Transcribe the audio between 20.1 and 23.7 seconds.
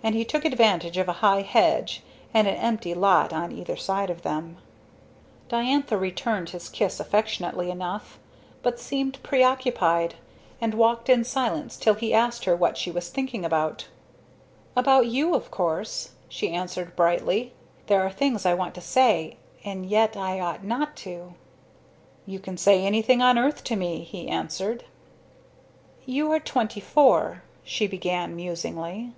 I ought not to." "You can say anything on earth